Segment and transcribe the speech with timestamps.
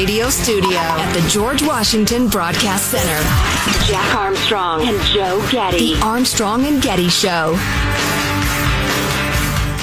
[0.00, 3.22] radio studio at the George Washington Broadcast Center.
[3.86, 5.92] Jack Armstrong and Joe Getty.
[5.92, 7.54] The Armstrong and Getty Show.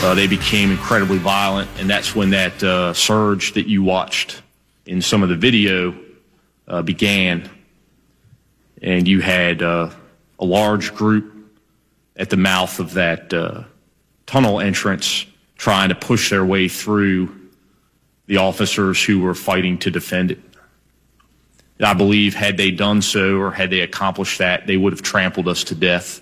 [0.03, 4.41] Uh, they became incredibly violent, and that's when that uh, surge that you watched
[4.87, 5.95] in some of the video
[6.67, 7.47] uh, began.
[8.81, 9.91] And you had uh,
[10.39, 11.31] a large group
[12.15, 13.65] at the mouth of that uh,
[14.25, 17.36] tunnel entrance trying to push their way through
[18.27, 20.39] the officers who were fighting to defend it.
[21.79, 25.47] I believe had they done so or had they accomplished that, they would have trampled
[25.47, 26.21] us to death.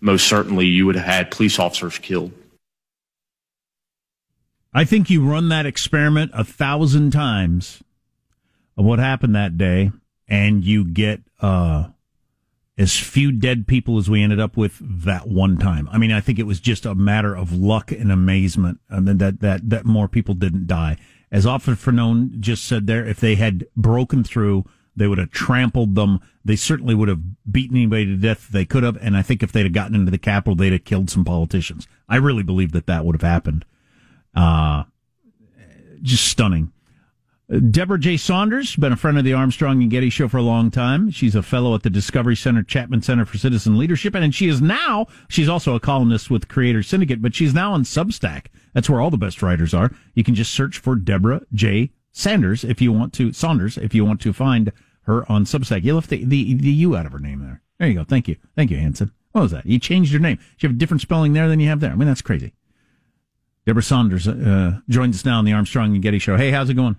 [0.00, 2.32] Most certainly, you would have had police officers killed.
[4.72, 7.82] I think you run that experiment a thousand times
[8.76, 9.90] of what happened that day,
[10.28, 11.88] and you get uh,
[12.78, 15.88] as few dead people as we ended up with that one time.
[15.90, 19.40] I mean, I think it was just a matter of luck and amazement, and that
[19.40, 20.98] that that more people didn't die.
[21.32, 24.64] As Officer Fanone just said there, if they had broken through,
[24.96, 26.20] they would have trampled them.
[26.44, 28.96] They certainly would have beaten anybody to death they could have.
[29.00, 31.86] And I think if they'd have gotten into the Capitol, they'd have killed some politicians.
[32.08, 33.64] I really believe that that would have happened.
[34.34, 34.84] Uh,
[36.02, 36.72] just stunning.
[37.50, 38.16] Debra J.
[38.16, 41.10] Saunders, been a friend of the Armstrong and Getty show for a long time.
[41.10, 44.14] She's a fellow at the Discovery Center, Chapman Center for Citizen Leadership.
[44.14, 47.82] And she is now, she's also a columnist with Creator Syndicate, but she's now on
[47.82, 48.46] Substack.
[48.72, 49.90] That's where all the best writers are.
[50.14, 51.90] You can just search for Debra J.
[52.12, 54.70] Sanders if you want to, Saunders, if you want to find
[55.02, 55.82] her on Substack.
[55.82, 57.62] You left the, the, the U out of her name there.
[57.80, 58.04] There you go.
[58.04, 58.36] Thank you.
[58.54, 59.10] Thank you, Hanson.
[59.32, 59.66] What was that?
[59.66, 60.38] You changed your name.
[60.58, 61.90] You have a different spelling there than you have there.
[61.90, 62.52] I mean, that's crazy.
[63.66, 66.36] Debra Saunders uh, joins us now on the Armstrong and Getty show.
[66.36, 66.96] Hey, how's it going?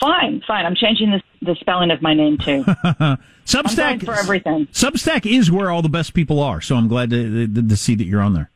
[0.00, 0.66] Fine, fine.
[0.66, 2.64] I'm changing the, the spelling of my name too.
[3.46, 4.66] Substack for everything.
[4.66, 6.60] Substack is where all the best people are.
[6.60, 8.50] So I'm glad to, to, to see that you're on there.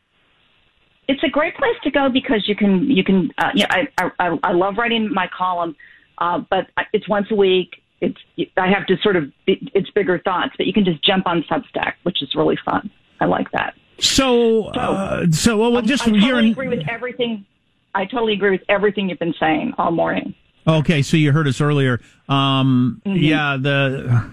[1.07, 4.11] It's a great place to go because you can you can uh, you know, I,
[4.19, 5.75] I I love writing my column,
[6.19, 7.81] uh, but it's once a week.
[7.99, 8.17] It's
[8.55, 11.93] I have to sort of it's bigger thoughts, but you can just jump on Substack,
[12.03, 12.89] which is really fun.
[13.19, 13.73] I like that.
[13.99, 16.51] So, uh, so well, just I totally in...
[16.51, 17.45] agree with everything.
[17.93, 20.33] I totally agree with everything you've been saying all morning.
[20.67, 21.99] Okay, so you heard us earlier.
[22.29, 23.17] Um, mm-hmm.
[23.17, 24.29] Yeah, the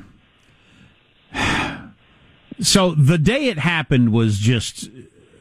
[2.61, 4.91] so the day it happened was just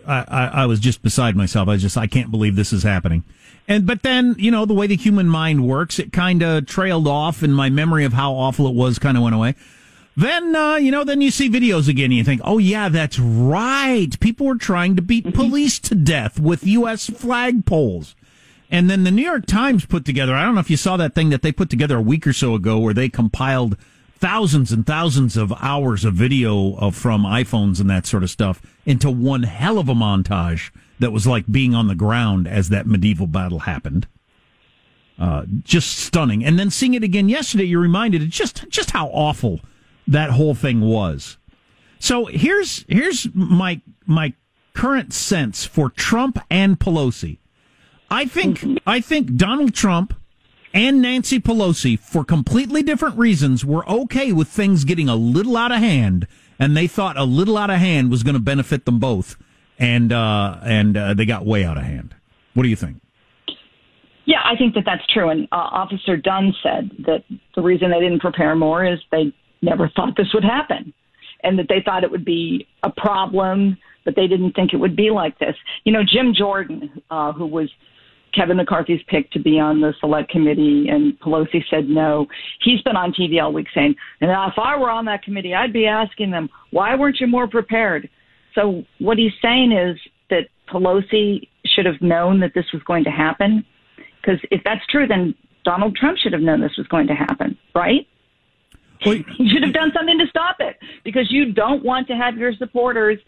[0.05, 1.67] I, I, I, was just beside myself.
[1.67, 3.23] I was just I can't believe this is happening.
[3.67, 7.07] And but then you know the way the human mind works, it kind of trailed
[7.07, 9.55] off, and my memory of how awful it was kind of went away.
[10.15, 13.19] Then uh, you know, then you see videos again, and you think, oh yeah, that's
[13.19, 14.17] right.
[14.19, 15.35] People were trying to beat mm-hmm.
[15.35, 17.09] police to death with U.S.
[17.09, 18.15] flagpoles.
[18.69, 21.15] And then the New York Times put together, I don't know if you saw that
[21.15, 23.77] thing that they put together a week or so ago where they compiled
[24.19, 28.61] thousands and thousands of hours of video of, from iPhones and that sort of stuff
[28.85, 32.87] into one hell of a montage that was like being on the ground as that
[32.87, 34.07] medieval battle happened.
[35.19, 36.43] Uh, just stunning.
[36.43, 39.61] And then seeing it again yesterday, you're reminded just, just how awful
[40.07, 41.37] that whole thing was.
[41.99, 44.33] So here's, here's my, my
[44.73, 47.39] current sense for Trump and Pelosi.
[48.09, 50.13] I think I think Donald Trump
[50.73, 55.71] and Nancy Pelosi, for completely different reasons, were okay with things getting a little out
[55.71, 56.27] of hand,
[56.59, 59.35] and they thought a little out of hand was going to benefit them both,
[59.77, 62.15] and uh, and uh, they got way out of hand.
[62.53, 63.01] What do you think?
[64.25, 65.29] Yeah, I think that that's true.
[65.29, 67.23] And uh, Officer Dunn said that
[67.55, 70.93] the reason they didn't prepare more is they never thought this would happen,
[71.43, 74.95] and that they thought it would be a problem, but they didn't think it would
[74.95, 75.55] be like this.
[75.83, 77.69] You know, Jim Jordan, uh, who was
[78.33, 82.27] Kevin McCarthy's pick to be on the select committee, and Pelosi said no.
[82.61, 85.73] He's been on TV all week saying, and if I were on that committee, I'd
[85.73, 88.09] be asking them, why weren't you more prepared?
[88.53, 89.97] So what he's saying is
[90.29, 93.65] that Pelosi should have known that this was going to happen.
[94.21, 97.57] Because if that's true, then Donald Trump should have known this was going to happen,
[97.75, 98.07] right?
[99.05, 102.37] Well, he should have done something to stop it because you don't want to have
[102.37, 103.19] your supporters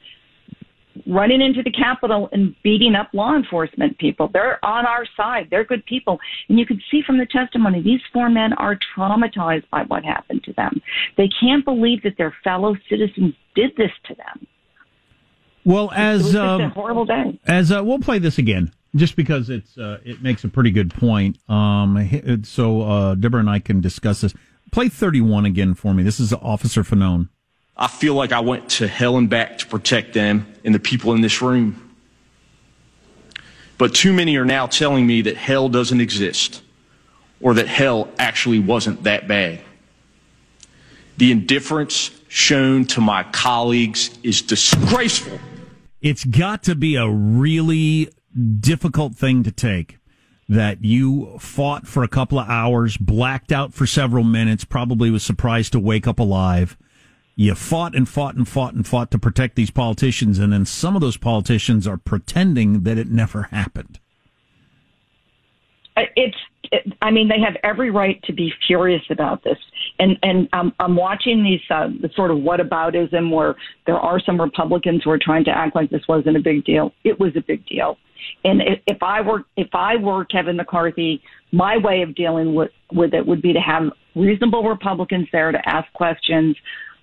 [1.07, 4.29] running into the Capitol and beating up law enforcement people.
[4.31, 5.47] They're on our side.
[5.49, 6.19] They're good people.
[6.47, 10.43] And you can see from the testimony, these four men are traumatized by what happened
[10.45, 10.81] to them.
[11.17, 14.47] They can't believe that their fellow citizens did this to them.
[15.65, 17.39] Well, as um, a horrible day.
[17.45, 20.91] As uh, we'll play this again, just because it's uh, it makes a pretty good
[20.93, 21.37] point.
[21.49, 24.33] Um, so uh, Debra and I can discuss this.
[24.71, 26.01] Play thirty one again for me.
[26.01, 27.29] This is Officer Fanone.
[27.81, 31.13] I feel like I went to hell and back to protect them and the people
[31.13, 31.95] in this room.
[33.77, 36.61] But too many are now telling me that hell doesn't exist
[37.39, 39.61] or that hell actually wasn't that bad.
[41.15, 45.39] The indifference shown to my colleagues is disgraceful.
[46.01, 48.09] It's got to be a really
[48.59, 49.99] difficult thing to take
[50.49, 55.23] that you fought for a couple of hours, blacked out for several minutes, probably was
[55.23, 56.77] surprised to wake up alive.
[57.39, 60.95] You fought and fought and fought and fought to protect these politicians, and then some
[60.95, 63.97] of those politicians are pretending that it never happened.
[65.95, 66.35] It's,
[66.69, 69.57] it, I mean, they have every right to be furious about this.
[69.99, 73.55] And and I'm watching these uh, the sort of whataboutism where
[73.85, 76.91] there are some Republicans who are trying to act like this wasn't a big deal.
[77.05, 77.97] It was a big deal.
[78.43, 81.21] And if I were if I were Kevin McCarthy,
[81.53, 83.83] my way of dealing with with it would be to have
[84.13, 86.57] reasonable Republicans there to ask questions.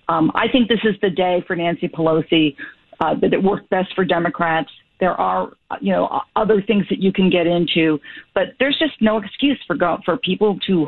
[0.09, 2.55] Um, I think this is the day for Nancy Pelosi
[2.99, 4.69] uh, that it worked best for Democrats.
[4.99, 7.99] There are you know other things that you can get into,
[8.33, 10.87] but there's just no excuse for go, for people to.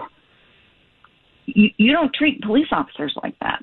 [1.45, 3.59] You, you don't treat police officers like that.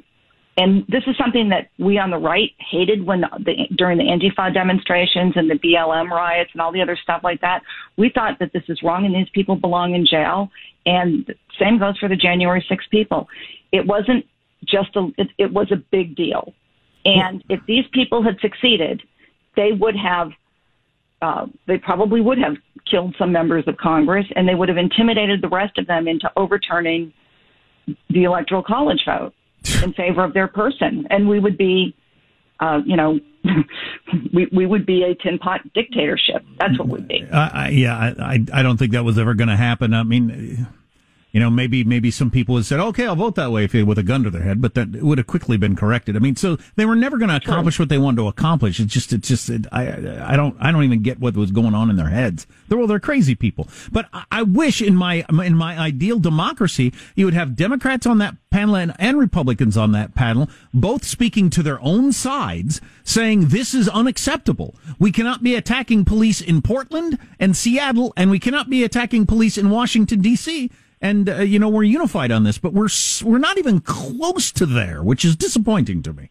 [0.58, 4.54] And this is something that we on the right hated when the, during the Antifa
[4.54, 7.60] demonstrations and the BLM riots and all the other stuff like that.
[7.98, 10.48] We thought that this is wrong and these people belong in jail.
[10.86, 11.26] And
[11.60, 13.28] same goes for the January 6 people.
[13.70, 14.24] It wasn't
[14.66, 16.52] just a, it, it was a big deal.
[17.04, 19.02] And if these people had succeeded,
[19.54, 20.32] they would have,
[21.22, 22.56] uh, they probably would have
[22.90, 26.30] killed some members of Congress and they would have intimidated the rest of them into
[26.36, 27.12] overturning
[28.10, 29.32] the electoral college vote
[29.82, 31.94] in favor of their person, and we would be,
[32.60, 33.20] uh, you know,
[34.32, 36.44] we we would be a tin pot dictatorship.
[36.58, 37.24] That's what we'd be.
[37.30, 39.94] Uh, I, yeah, I I don't think that was ever going to happen.
[39.94, 40.66] I mean
[41.32, 43.82] you know, maybe maybe some people would said, okay, I'll vote that way if they,
[43.82, 46.16] with a gun to their head, but that would have quickly been corrected.
[46.16, 48.80] I mean, so they were never going to accomplish what they wanted to accomplish.
[48.80, 51.74] It's just, it's just, it, I, I don't, I don't even get what was going
[51.74, 52.46] on in their heads.
[52.68, 53.68] They're well, they're crazy people.
[53.92, 58.18] But I, I wish in my in my ideal democracy, you would have Democrats on
[58.18, 63.48] that panel and, and Republicans on that panel, both speaking to their own sides, saying
[63.48, 64.74] this is unacceptable.
[64.98, 69.58] We cannot be attacking police in Portland and Seattle, and we cannot be attacking police
[69.58, 70.70] in Washington D.C
[71.00, 72.88] and uh, you know we're unified on this, but we're
[73.24, 76.30] we're not even close to there, which is disappointing to me.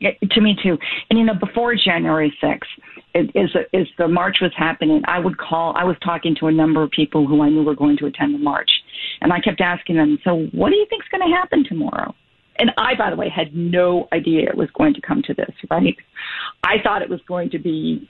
[0.00, 0.78] Yeah, to me too.
[1.10, 2.70] And you know, before January sixth,
[3.14, 5.74] is is the march was happening, I would call.
[5.76, 8.34] I was talking to a number of people who I knew were going to attend
[8.34, 8.70] the march,
[9.20, 12.14] and I kept asking them, "So, what do you think's going to happen tomorrow?"
[12.56, 15.54] And I, by the way, had no idea it was going to come to this.
[15.70, 15.96] Right?
[16.62, 18.08] I thought it was going to be.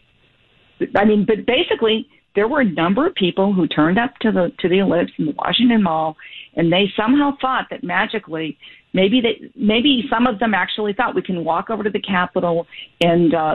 [0.94, 4.52] I mean, but basically, there were a number of people who turned up to the
[4.61, 6.17] to the ellipse in the Washington Mall,
[6.56, 8.56] and they somehow thought that magically,
[8.94, 12.67] maybe they maybe some of them actually thought we can walk over to the Capitol
[13.02, 13.55] and uh,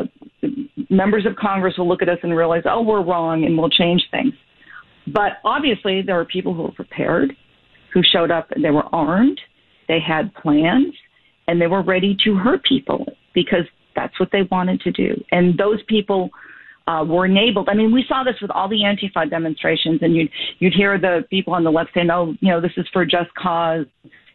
[0.89, 4.03] members of Congress will look at us and realize, oh, we're wrong, and we'll change
[4.12, 4.33] things.
[5.07, 7.33] But obviously, there were people who were prepared,
[7.94, 9.39] who showed up and they were armed,
[9.88, 10.94] they had plans,
[11.47, 13.63] and they were ready to hurt people because
[13.95, 15.15] that's what they wanted to do.
[15.31, 16.29] And those people
[16.88, 17.69] uh, were enabled.
[17.69, 20.30] I mean, we saw this with all the Antifa demonstrations, and you'd
[20.60, 23.34] you'd hear the people on the left saying, "Oh, you know, this is for just
[23.36, 23.86] cause.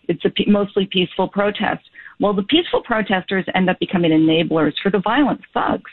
[0.09, 1.83] It's a mostly peaceful protest."
[2.21, 5.91] Well, the peaceful protesters end up becoming enablers for the violent thugs,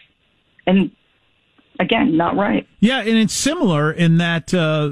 [0.67, 0.91] and
[1.79, 2.67] again, not right.
[2.81, 4.53] Yeah, and it's similar in that.
[4.53, 4.91] Uh,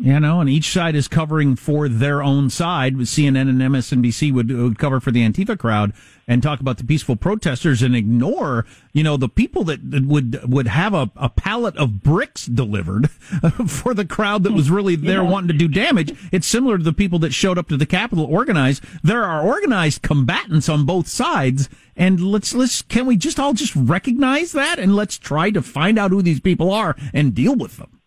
[0.00, 2.94] you know, and each side is covering for their own side.
[2.98, 5.92] CNN and MSNBC would, would cover for the Antifa crowd
[6.28, 10.68] and talk about the peaceful protesters and ignore, you know, the people that would would
[10.68, 13.10] have a, a pallet of bricks delivered
[13.66, 15.30] for the crowd that was really there yeah.
[15.30, 16.16] wanting to do damage.
[16.30, 18.84] It's similar to the people that showed up to the Capitol organized.
[19.02, 23.74] There are organized combatants on both sides, and let's let's can we just all just
[23.74, 27.78] recognize that and let's try to find out who these people are and deal with
[27.78, 27.98] them.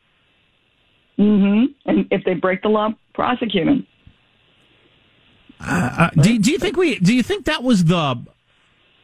[1.18, 1.90] Mm-hmm.
[1.90, 3.88] And if they break the law, prosecute them.
[5.62, 7.00] Uh, uh, do, do you think we?
[7.00, 8.26] Do you think that was the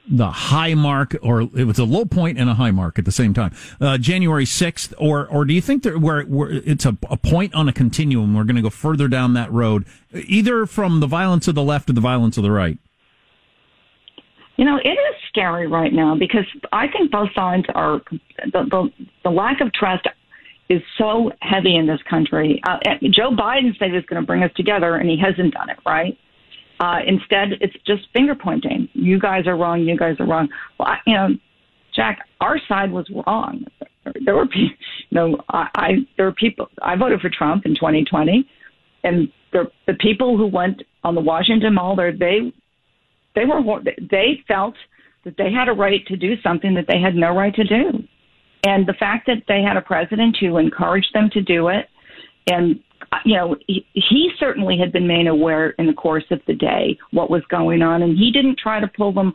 [0.10, 3.12] the high mark, or it was a low point and a high mark at the
[3.12, 3.54] same time?
[3.80, 7.54] Uh, January sixth, or or do you think that where, where it's a, a point
[7.54, 8.34] on a continuum?
[8.34, 11.90] We're going to go further down that road, either from the violence of the left
[11.90, 12.78] or the violence of the right.
[14.56, 18.02] You know, it is scary right now because I think both sides are
[18.46, 18.90] the the,
[19.24, 20.08] the lack of trust
[20.70, 22.62] is so heavy in this country.
[22.68, 22.78] Uh,
[23.12, 25.78] Joe Biden said he was going to bring us together, and he hasn't done it,
[25.86, 26.18] right?
[26.80, 28.88] Uh, instead, it's just finger pointing.
[28.94, 29.82] You guys are wrong.
[29.82, 30.48] You guys are wrong.
[30.78, 31.30] Well, I, you know,
[31.96, 33.66] Jack, our side was wrong.
[34.24, 34.70] There were, you
[35.12, 36.70] know, I, I there were people.
[36.82, 38.48] I voted for Trump in 2020,
[39.04, 42.54] and the the people who went on the Washington Mall there, they
[43.36, 43.62] they were
[44.10, 44.76] they felt
[45.26, 48.04] that they had a right to do something that they had no right to do.
[48.64, 51.88] And the fact that they had a president who encouraged them to do it,
[52.48, 52.80] and
[53.26, 56.98] you know, he, he certainly had been made aware in the course of the day
[57.12, 59.34] what was going on, and he didn't try to pull them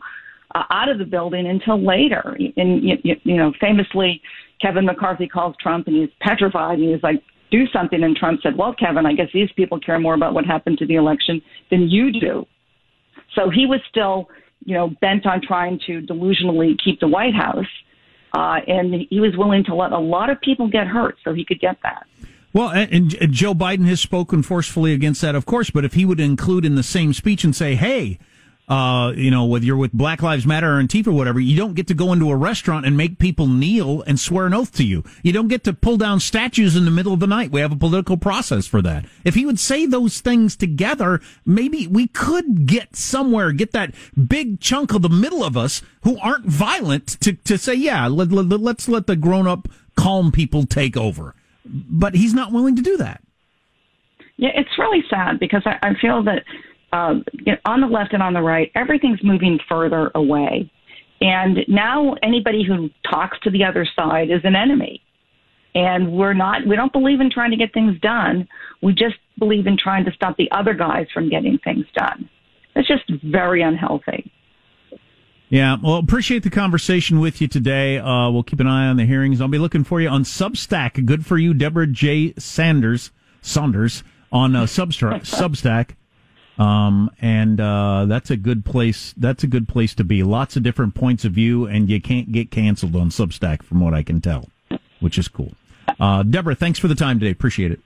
[0.55, 2.37] uh, out of the building until later.
[2.57, 4.21] And you, you know, famously,
[4.61, 8.03] Kevin McCarthy calls Trump and he's petrified and he's like, do something.
[8.03, 10.85] And Trump said, well, Kevin, I guess these people care more about what happened to
[10.85, 12.45] the election than you do.
[13.35, 14.29] So he was still,
[14.65, 17.65] you know, bent on trying to delusionally keep the White House.
[18.35, 21.45] Uh, and he was willing to let a lot of people get hurt so he
[21.45, 22.07] could get that.
[22.53, 25.71] Well, and, and Joe Biden has spoken forcefully against that, of course.
[25.71, 28.19] But if he would include in the same speech and say, "Hey,
[28.67, 31.73] uh, you know, whether you're with Black Lives Matter or Antifa or whatever, you don't
[31.73, 34.85] get to go into a restaurant and make people kneel and swear an oath to
[34.85, 35.03] you.
[35.21, 37.51] You don't get to pull down statues in the middle of the night.
[37.51, 39.05] We have a political process for that.
[39.25, 43.93] If he would say those things together, maybe we could get somewhere, get that
[44.27, 48.31] big chunk of the middle of us who aren't violent to, to say, yeah, let,
[48.31, 51.35] let, let's let the grown up, calm people take over.
[51.65, 53.21] But he's not willing to do that.
[54.37, 56.43] Yeah, it's really sad because I, I feel that
[56.91, 57.23] um,
[57.65, 60.71] on the left and on the right, everything's moving further away.
[61.21, 65.01] And now anybody who talks to the other side is an enemy.
[65.75, 68.47] And we're not, we don't believe in trying to get things done.
[68.81, 72.29] We just believe in trying to stop the other guys from getting things done.
[72.75, 74.31] It's just very unhealthy.
[75.53, 77.99] Yeah, well, appreciate the conversation with you today.
[77.99, 79.39] Uh, we'll keep an eye on the hearings.
[79.39, 81.05] I'll be looking for you on Substack.
[81.05, 82.33] Good for you, Debra J.
[82.39, 83.11] Sanders,
[83.43, 85.91] Saunders on uh, Substack.
[86.57, 89.13] Um, and uh, that's a good place.
[89.15, 90.23] That's a good place to be.
[90.23, 93.93] Lots of different points of view, and you can't get canceled on Substack, from what
[93.93, 94.49] I can tell,
[95.01, 95.53] which is cool.
[95.99, 97.29] Uh, Debra, thanks for the time today.
[97.29, 97.79] Appreciate it.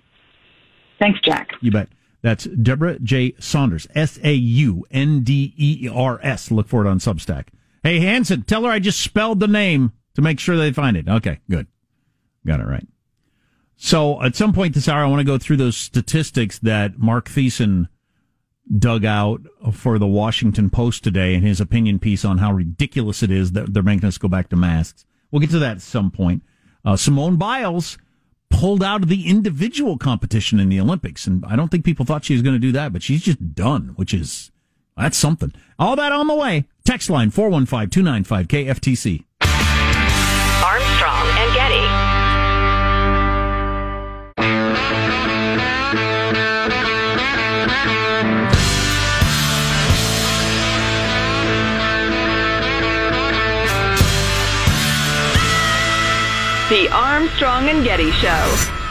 [0.99, 1.49] Thanks, Jack.
[1.59, 1.89] You bet.
[2.21, 3.35] That's Debra J.
[3.39, 6.49] Saunders, S A U N D E R S.
[6.49, 7.47] Look for it on Substack.
[7.83, 11.07] Hey, Hanson, tell her I just spelled the name to make sure they find it.
[11.07, 11.67] Okay, good.
[12.45, 12.87] Got it right.
[13.75, 17.29] So at some point this hour, I want to go through those statistics that Mark
[17.29, 17.87] Thiessen
[18.75, 19.41] dug out
[19.71, 23.73] for the Washington Post today in his opinion piece on how ridiculous it is that
[23.73, 25.05] they're making us go back to masks.
[25.31, 26.43] We'll get to that at some point.
[26.83, 27.97] Uh, Simone Biles
[28.49, 32.25] pulled out of the individual competition in the Olympics, and I don't think people thought
[32.25, 34.51] she was going to do that, but she's just done, which is
[34.97, 35.53] that's something.
[35.79, 36.65] All that on the way.
[36.83, 39.23] Text line 415 295 KFTC.
[40.63, 41.87] Armstrong and Getty.
[56.69, 58.86] The Armstrong and Getty Show.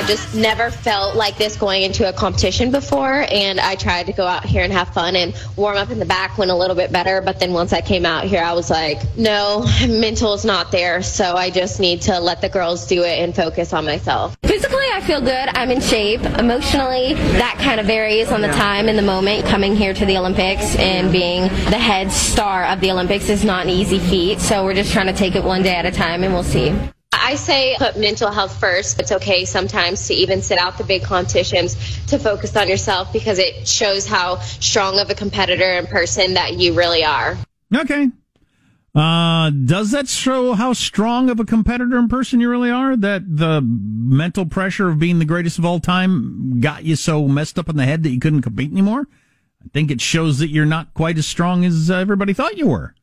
[0.00, 4.14] I just never felt like this going into a competition before, and I tried to
[4.14, 6.74] go out here and have fun and warm up in the back went a little
[6.74, 7.20] bit better.
[7.20, 11.02] But then once I came out here, I was like, no, mental is not there,
[11.02, 14.34] so I just need to let the girls do it and focus on myself.
[14.42, 15.50] Physically, I feel good.
[15.54, 16.22] I'm in shape.
[16.22, 19.44] Emotionally, that kind of varies on the time and the moment.
[19.44, 23.64] Coming here to the Olympics and being the head star of the Olympics is not
[23.64, 26.24] an easy feat, so we're just trying to take it one day at a time,
[26.24, 26.74] and we'll see.
[27.20, 28.98] I say put mental health first.
[28.98, 33.38] It's okay sometimes to even sit out the big competitions to focus on yourself because
[33.38, 37.36] it shows how strong of a competitor and person that you really are.
[37.74, 38.08] Okay.
[38.92, 42.96] Uh, does that show how strong of a competitor and person you really are?
[42.96, 47.58] That the mental pressure of being the greatest of all time got you so messed
[47.58, 49.06] up in the head that you couldn't compete anymore?
[49.62, 52.94] I think it shows that you're not quite as strong as everybody thought you were,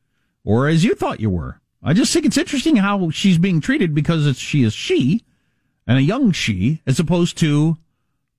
[0.43, 1.61] or as you thought you were.
[1.87, 5.23] I just think it's interesting how she's being treated because it's, she is she
[5.87, 7.77] and a young she as opposed to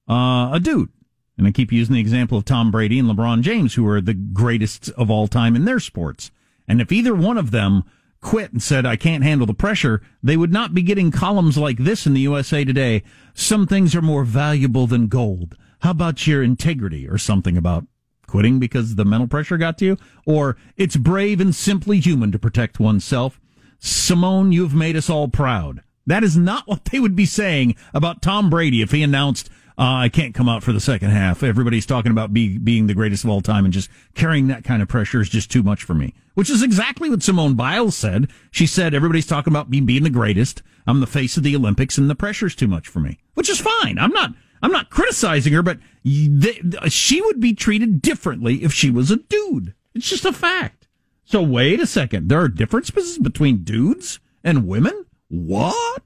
[0.06, 0.90] uh, a dude.
[1.38, 4.12] And I keep using the example of Tom Brady and LeBron James, who are the
[4.12, 6.30] greatest of all time in their sports.
[6.68, 7.84] And if either one of them
[8.20, 11.78] quit and said, I can't handle the pressure, they would not be getting columns like
[11.78, 13.02] this in the USA Today.
[13.32, 15.56] Some things are more valuable than gold.
[15.78, 17.86] How about your integrity or something about
[18.28, 22.38] quitting because the mental pressure got to you, or it's brave and simply human to
[22.38, 23.40] protect oneself.
[23.80, 25.82] Simone, you've made us all proud.
[26.06, 29.94] That is not what they would be saying about Tom Brady if he announced, uh,
[30.02, 31.42] I can't come out for the second half.
[31.42, 34.82] Everybody's talking about be, being the greatest of all time and just carrying that kind
[34.82, 36.14] of pressure is just too much for me.
[36.34, 38.28] Which is exactly what Simone Biles said.
[38.50, 40.62] She said, everybody's talking about me being the greatest.
[40.86, 43.18] I'm the face of the Olympics and the pressure's too much for me.
[43.34, 43.98] Which is fine.
[43.98, 44.32] I'm not,
[44.62, 49.16] I'm not criticizing her, but they, she would be treated differently if she was a
[49.16, 49.74] dude.
[49.94, 50.88] It's just a fact.
[51.24, 52.28] So wait a second.
[52.28, 55.06] There are differences between dudes and women?
[55.28, 56.02] What?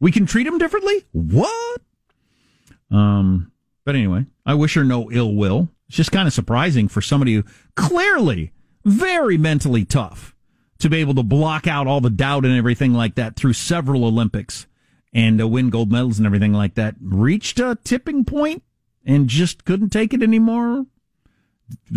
[0.00, 1.04] We can treat them differently?
[1.12, 1.80] What?
[2.90, 3.52] Um,
[3.84, 5.68] but anyway, I wish her no ill will.
[5.88, 7.44] It's just kind of surprising for somebody who
[7.74, 8.52] clearly
[8.84, 10.34] very mentally tough
[10.78, 14.04] to be able to block out all the doubt and everything like that through several
[14.04, 14.66] Olympics
[15.18, 16.94] and uh, win gold medals and everything like that.
[17.00, 18.62] Reached a tipping point
[19.04, 20.86] and just couldn't take it anymore.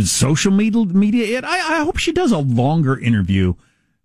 [0.04, 1.38] Social media, media.
[1.38, 1.44] It.
[1.44, 3.54] I, I hope she does a longer interview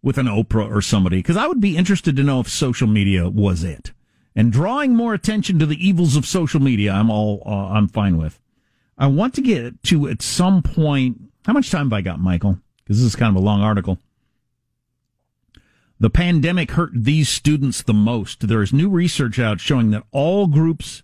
[0.03, 3.31] with an Oprah or somebody because I would be interested to know if social media
[3.31, 3.93] was it.
[4.35, 8.19] And drawing more attention to the evils of social media, I'm all uh, I'm fine
[8.19, 8.39] with.
[8.99, 11.23] I want to get to at some point.
[11.47, 12.59] How much time have I got, Michael?
[12.85, 13.99] Because this is kind of a long article.
[15.99, 18.49] The pandemic hurt these students the most.
[18.49, 21.03] There is new research out showing that all groups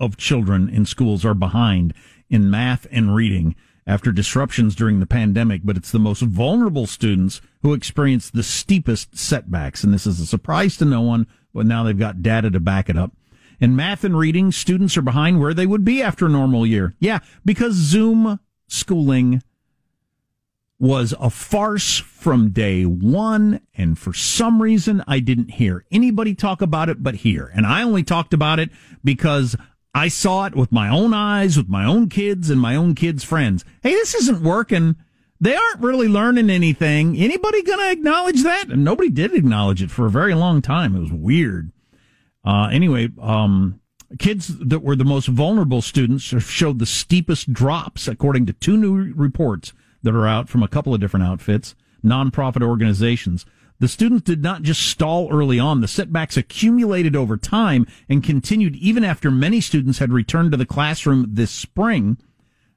[0.00, 1.94] of children in schools are behind
[2.28, 3.54] in math and reading
[3.86, 9.16] after disruptions during the pandemic, but it's the most vulnerable students who experience the steepest
[9.16, 9.84] setbacks.
[9.84, 12.88] And this is a surprise to no one, but now they've got data to back
[12.88, 13.12] it up.
[13.60, 16.94] In math and reading, students are behind where they would be after a normal year.
[16.98, 19.42] Yeah, because Zoom schooling
[20.78, 23.60] was a farce from day one.
[23.74, 27.50] And for some reason, I didn't hear anybody talk about it but here.
[27.54, 28.70] And I only talked about it
[29.02, 29.56] because
[29.94, 33.22] I saw it with my own eyes, with my own kids and my own kids'
[33.22, 33.64] friends.
[33.82, 34.96] Hey, this isn't working.
[35.40, 37.16] They aren't really learning anything.
[37.16, 38.70] Anybody to acknowledge that?
[38.70, 40.96] And nobody did acknowledge it for a very long time.
[40.96, 41.70] It was weird.
[42.44, 43.80] Uh, anyway, um,
[44.18, 49.12] kids that were the most vulnerable students showed the steepest drops, according to two new
[49.14, 49.72] reports
[50.04, 53.44] that are out from a couple of different outfits, nonprofit organizations.
[53.80, 55.80] The students did not just stall early on.
[55.80, 60.66] The setbacks accumulated over time and continued even after many students had returned to the
[60.66, 62.16] classroom this spring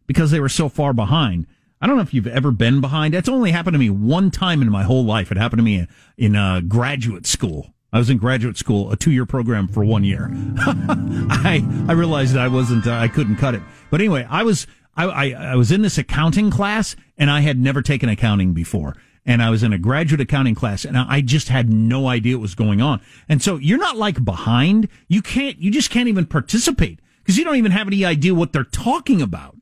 [0.07, 1.45] because they were so far behind.
[1.79, 3.13] I don't know if you've ever been behind.
[3.13, 5.31] It's only happened to me one time in my whole life.
[5.31, 7.73] It happened to me in a graduate school.
[7.93, 10.29] I was in graduate school, a two year program for one year.
[10.57, 13.61] I, I realized I wasn't, uh, I couldn't cut it.
[13.91, 14.65] But anyway, I was,
[14.95, 18.95] I, I, I was in this accounting class and I had never taken accounting before.
[19.25, 22.43] And I was in a graduate accounting class and I just had no idea what
[22.43, 23.01] was going on.
[23.27, 24.87] And so you're not like behind.
[25.09, 28.53] You can't, you just can't even participate because you don't even have any idea what
[28.53, 29.57] they're talking about.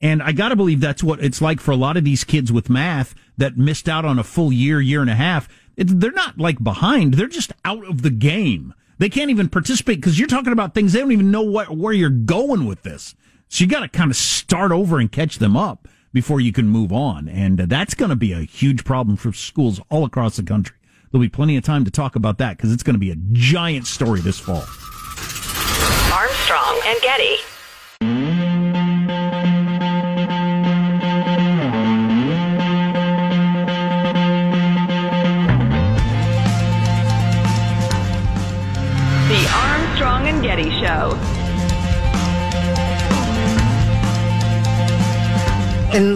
[0.00, 2.52] And I got to believe that's what it's like for a lot of these kids
[2.52, 5.48] with math that missed out on a full year, year and a half.
[5.76, 7.14] It, they're not like behind.
[7.14, 8.74] They're just out of the game.
[8.98, 11.92] They can't even participate because you're talking about things they don't even know what, where
[11.92, 13.14] you're going with this.
[13.48, 16.68] So you got to kind of start over and catch them up before you can
[16.68, 17.28] move on.
[17.28, 20.76] And that's going to be a huge problem for schools all across the country.
[21.10, 23.16] There'll be plenty of time to talk about that because it's going to be a
[23.32, 24.64] giant story this fall.
[26.12, 27.36] Armstrong and Getty.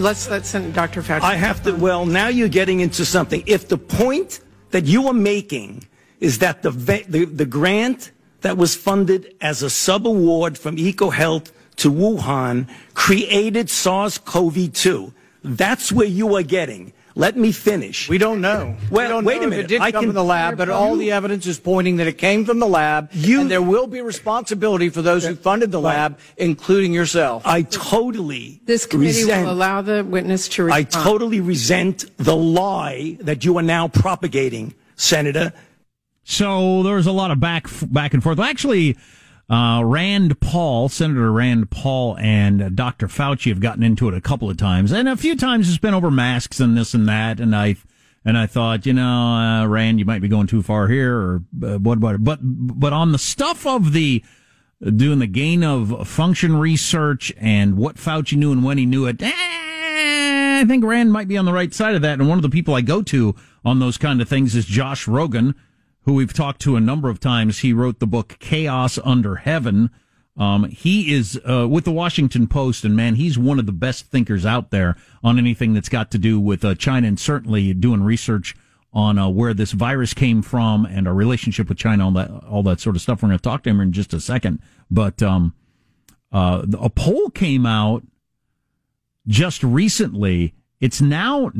[0.03, 1.01] Let's let Dr.
[1.01, 1.21] Fauci.
[1.21, 1.73] I have to.
[1.73, 3.41] Well, now you're getting into something.
[3.47, 5.87] If the point that you are making
[6.19, 8.11] is that the the, the grant
[8.41, 15.13] that was funded as a sub award from EcoHealth to Wuhan created SARS-CoV-2,
[15.43, 16.93] that's where you are getting.
[17.15, 18.09] Let me finish.
[18.09, 18.75] We don't know.
[18.89, 19.65] Well, we don't wait know a minute.
[19.65, 22.07] It did I come can, from the lab, but all the evidence is pointing that
[22.07, 23.09] it came from the lab.
[23.11, 27.43] You, and there will be responsibility for those who funded the lab, including yourself.
[27.45, 30.87] I totally This committee resent, will allow the witness to respond.
[30.87, 35.53] I totally resent the lie that you are now propagating, Senator.
[36.23, 38.39] So there was a lot of back back and forth.
[38.39, 38.97] Actually,
[39.49, 43.07] uh, Rand Paul, Senator Rand Paul, and uh, Dr.
[43.07, 45.93] Fauci have gotten into it a couple of times, and a few times it's been
[45.93, 47.39] over masks and this and that.
[47.39, 47.75] And I
[48.25, 51.41] and I thought, you know, uh, Rand, you might be going too far here, or
[51.63, 52.23] uh, what it?
[52.23, 54.23] But but on the stuff of the
[54.83, 59.21] doing the gain of function research and what Fauci knew and when he knew it.
[59.21, 62.19] Eh, I think Rand might be on the right side of that.
[62.19, 65.05] And one of the people I go to on those kind of things is Josh
[65.05, 65.55] Rogin,
[66.05, 67.59] who we've talked to a number of times.
[67.59, 69.89] He wrote the book Chaos Under Heaven.
[70.35, 74.07] Um, he is uh, with the Washington Post, and man, he's one of the best
[74.07, 78.01] thinkers out there on anything that's got to do with uh, China, and certainly doing
[78.01, 78.55] research
[78.91, 82.63] on uh, where this virus came from and our relationship with China, all that, all
[82.63, 83.21] that sort of stuff.
[83.21, 85.53] We're going to talk to him in just a second, but um,
[86.31, 88.03] uh, a poll came out
[89.27, 90.53] just recently.
[90.79, 91.51] It's now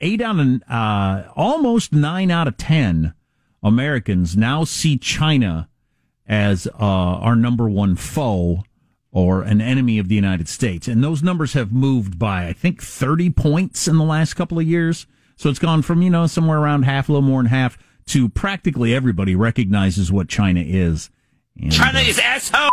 [0.00, 3.14] eight out of uh, almost nine out of ten
[3.62, 5.68] Americans now see China
[6.26, 8.64] as uh, our number one foe
[9.12, 10.88] or an enemy of the United States.
[10.88, 14.66] And those numbers have moved by, I think, 30 points in the last couple of
[14.66, 15.06] years.
[15.36, 18.28] So it's gone from, you know, somewhere around half, a little more than half, to
[18.28, 21.10] practically everybody recognizes what China is.
[21.58, 22.70] And, China uh, is asshole!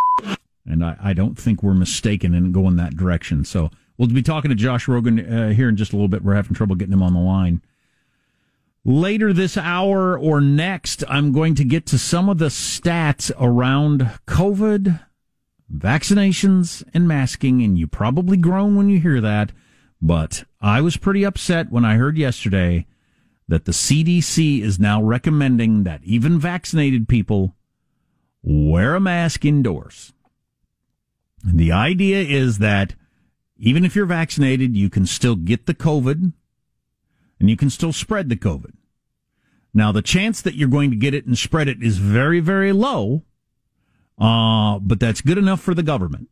[0.65, 3.45] And I, I don't think we're mistaken in going that direction.
[3.45, 6.23] So we'll be talking to Josh Rogin uh, here in just a little bit.
[6.23, 7.61] We're having trouble getting him on the line.
[8.85, 14.11] Later this hour or next, I'm going to get to some of the stats around
[14.27, 14.99] COVID,
[15.73, 17.61] vaccinations, and masking.
[17.61, 19.53] And you probably groan when you hear that.
[20.01, 22.85] But I was pretty upset when I heard yesterday
[23.47, 27.55] that the CDC is now recommending that even vaccinated people
[28.41, 30.11] wear a mask indoors.
[31.47, 32.95] And the idea is that
[33.55, 36.33] even if you're vaccinated, you can still get the COVID
[37.43, 38.71] and you can still spread the COVID.
[39.73, 42.71] Now, the chance that you're going to get it and spread it is very, very
[42.71, 43.23] low,
[44.17, 46.29] uh, but that's good enough for the government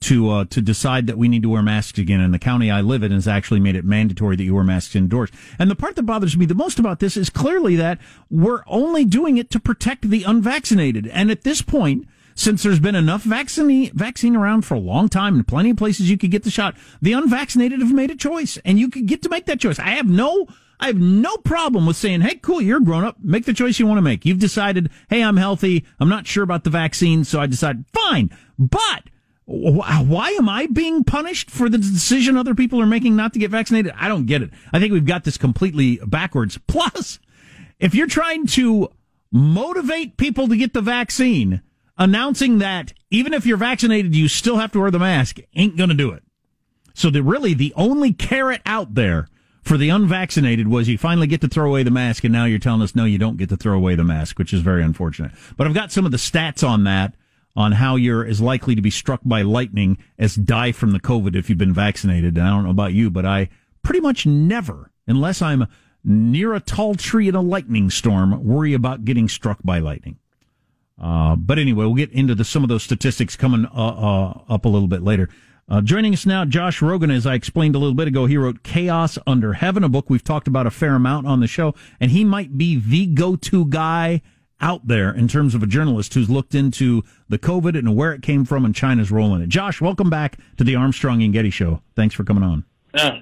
[0.00, 2.20] to uh, to decide that we need to wear masks again.
[2.20, 4.94] And the county I live in has actually made it mandatory that you wear masks
[4.94, 5.30] indoors.
[5.58, 9.06] And the part that bothers me the most about this is clearly that we're only
[9.06, 11.06] doing it to protect the unvaccinated.
[11.06, 15.34] And at this point, since there's been enough vaccine vaccine around for a long time
[15.34, 18.58] and plenty of places you could get the shot, the unvaccinated have made a choice,
[18.64, 19.80] and you could get to make that choice.
[19.80, 20.46] I have no
[20.78, 23.16] I have no problem with saying, hey, cool, you're grown up.
[23.22, 24.26] Make the choice you want to make.
[24.26, 25.86] You've decided, hey, I'm healthy.
[25.98, 28.30] I'm not sure about the vaccine, so I decide, fine.
[28.58, 29.04] But
[29.46, 33.50] why am I being punished for the decision other people are making not to get
[33.50, 33.94] vaccinated?
[33.96, 34.50] I don't get it.
[34.72, 36.58] I think we've got this completely backwards.
[36.66, 37.20] Plus,
[37.78, 38.90] if you're trying to
[39.32, 41.62] motivate people to get the vaccine,
[41.98, 45.90] announcing that even if you're vaccinated, you still have to wear the mask ain't going
[45.90, 46.22] to do it.
[46.94, 49.28] So the really the only carrot out there
[49.62, 52.58] for the unvaccinated was you finally get to throw away the mask, and now you're
[52.58, 55.32] telling us no, you don't get to throw away the mask, which is very unfortunate.
[55.56, 57.14] But I've got some of the stats on that,
[57.56, 61.34] on how you're as likely to be struck by lightning as die from the COVID
[61.34, 62.36] if you've been vaccinated.
[62.36, 63.48] And I don't know about you, but I
[63.82, 65.66] pretty much never, unless I'm
[66.04, 70.18] near a tall tree in a lightning storm, worry about getting struck by lightning.
[71.00, 74.64] Uh, but anyway, we'll get into the, some of those statistics coming uh, uh, up
[74.64, 75.28] a little bit later.
[75.68, 78.62] Uh, joining us now, Josh Rogin, as I explained a little bit ago, he wrote
[78.62, 82.12] Chaos Under Heaven, a book we've talked about a fair amount on the show, and
[82.12, 84.22] he might be the go-to guy
[84.60, 88.22] out there in terms of a journalist who's looked into the COVID and where it
[88.22, 89.48] came from and China's role in it.
[89.48, 91.82] Josh, welcome back to the Armstrong and Getty Show.
[91.94, 92.64] Thanks for coming on.
[92.94, 93.20] Yeah,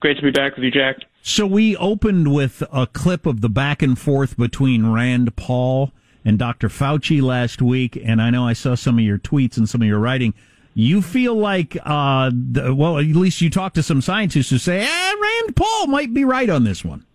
[0.00, 0.96] great to be back with you, Jack.
[1.22, 5.92] So we opened with a clip of the back and forth between Rand Paul
[6.24, 6.68] and Dr.
[6.68, 9.88] Fauci last week, and I know I saw some of your tweets and some of
[9.88, 10.34] your writing
[10.74, 14.80] you feel like, uh, the, well, at least you talk to some scientists who say,
[14.80, 17.06] eh, Rand Paul might be right on this one.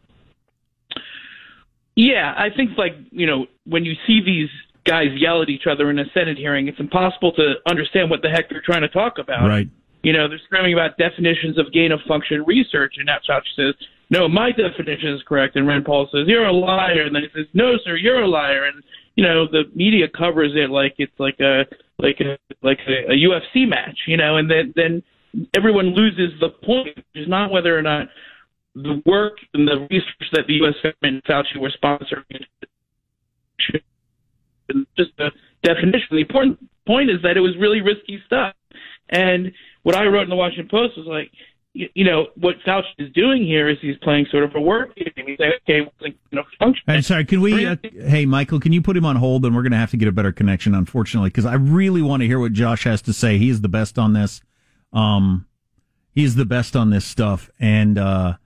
[1.96, 4.48] Yeah, I think like you know when you see these
[4.86, 8.30] guys yell at each other in a Senate hearing, it's impossible to understand what the
[8.30, 9.50] heck they're trying to talk about.
[9.50, 9.68] Right.
[10.02, 13.76] You know, they're screaming about definitions of gain of function research, and that Fauci says,
[14.10, 17.30] "No, my definition is correct," and Rand Paul says, "You're a liar," and then he
[17.34, 18.84] says, "No, sir, you're a liar," and
[19.16, 21.66] you know the media covers it like it's like a
[22.00, 25.04] like a like a, a UFC match, you know, and then then
[25.56, 28.08] everyone loses the point, which is not whether or not
[28.76, 30.76] the work and the research that the U.S.
[30.76, 32.46] government and Fauci were sponsoring.
[34.98, 35.32] Just the
[35.64, 36.08] definition.
[36.12, 38.54] The important point is that it was really risky stuff.
[39.10, 39.52] And
[39.84, 41.32] what I wrote in the Washington Post was like,
[41.74, 45.12] you know, what Fauci is doing here is he's playing sort of a word game.
[45.16, 46.84] He's like, okay, you know, function.
[46.88, 47.76] I'm sorry, can we, uh,
[48.08, 50.08] hey, Michael, can you put him on hold and we're going to have to get
[50.08, 53.38] a better connection, unfortunately, because I really want to hear what Josh has to say.
[53.38, 54.42] He's the best on this.
[54.92, 55.46] Um,
[56.12, 57.52] he's the best on this stuff.
[57.60, 58.38] And, uh,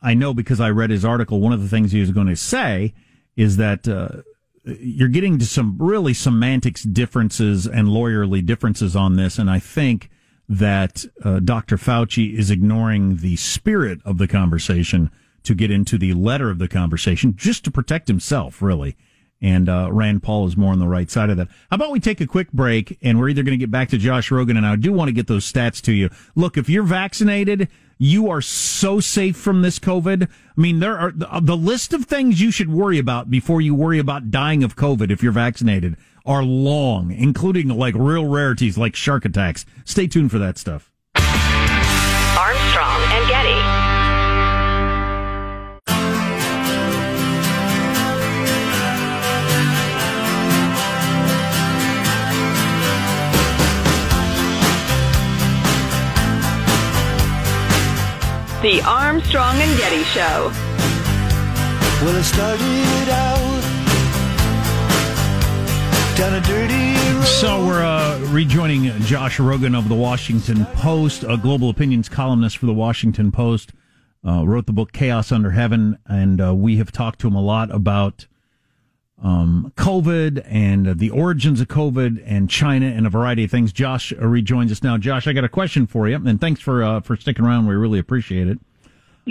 [0.00, 2.36] I know because I read his article, one of the things he was going to
[2.36, 2.94] say
[3.36, 4.22] is that, uh,
[4.62, 9.38] you're getting to some really semantics differences and lawyerly differences on this.
[9.38, 10.08] And I think,
[10.50, 11.76] that uh, Dr.
[11.76, 15.08] Fauci is ignoring the spirit of the conversation
[15.44, 18.96] to get into the letter of the conversation just to protect himself, really.
[19.40, 21.48] And uh, Rand Paul is more on the right side of that.
[21.70, 23.96] How about we take a quick break and we're either going to get back to
[23.96, 26.10] Josh Rogin and I do want to get those stats to you.
[26.34, 30.24] Look, if you're vaccinated, you are so safe from this COVID.
[30.24, 34.00] I mean, there are the list of things you should worry about before you worry
[34.00, 39.24] about dying of COVID if you're vaccinated are long, including like real rarities like shark
[39.24, 39.64] attacks.
[39.84, 40.90] Stay tuned for that stuff.
[42.36, 43.80] Armstrong and Getty.
[58.62, 60.52] The Armstrong and Getty Show.
[62.02, 63.49] Well, it started out
[66.20, 72.66] So we're uh, rejoining Josh Rogin of the Washington Post, a global opinions columnist for
[72.66, 73.72] the Washington Post.
[74.22, 77.40] Uh, wrote the book Chaos Under Heaven, and uh, we have talked to him a
[77.40, 78.26] lot about
[79.22, 83.72] um, COVID and the origins of COVID and China and a variety of things.
[83.72, 84.98] Josh rejoins us now.
[84.98, 87.66] Josh, I got a question for you, and thanks for uh, for sticking around.
[87.66, 88.58] We really appreciate it.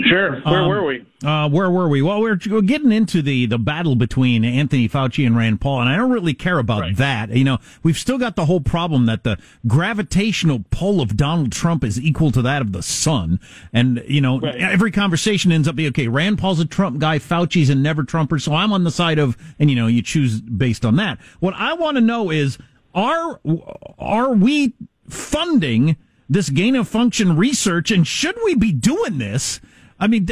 [0.08, 0.40] Sure.
[0.40, 1.06] Where um, were we?
[1.24, 2.00] Uh, where were we?
[2.00, 5.96] Well, we're getting into the, the battle between Anthony Fauci and Rand Paul, and I
[5.96, 6.96] don't really care about right.
[6.96, 7.30] that.
[7.30, 11.84] You know, we've still got the whole problem that the gravitational pull of Donald Trump
[11.84, 13.38] is equal to that of the sun.
[13.72, 14.56] And, you know, right.
[14.56, 18.38] every conversation ends up being, okay, Rand Paul's a Trump guy, Fauci's a never Trumper,
[18.38, 21.18] so I'm on the side of, and, you know, you choose based on that.
[21.40, 22.58] What I want to know is,
[22.94, 23.40] are,
[23.98, 24.74] are we
[25.08, 25.96] funding
[26.28, 29.60] this gain of function research, and should we be doing this?
[30.00, 30.26] I mean,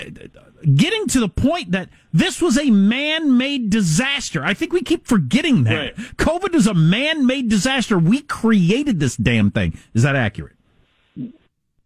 [0.74, 4.42] getting to the point that this was a man-made disaster.
[4.42, 5.74] I think we keep forgetting that.
[5.74, 5.96] Right.
[6.16, 7.98] COVID is a man-made disaster.
[7.98, 9.78] We created this damn thing.
[9.94, 10.54] Is that accurate?